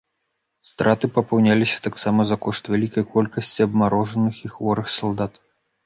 [0.69, 5.33] Страты папаўняліся таксама за кошт вялікай колькасці абмарожаных і хворых салдат.